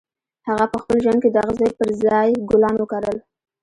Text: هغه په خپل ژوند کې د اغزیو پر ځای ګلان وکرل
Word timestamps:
هغه 0.47 0.65
په 0.71 0.77
خپل 0.81 0.97
ژوند 1.03 1.19
کې 1.23 1.29
د 1.31 1.37
اغزیو 1.45 1.77
پر 1.79 1.89
ځای 2.03 2.29
ګلان 2.49 2.75
وکرل 2.79 3.17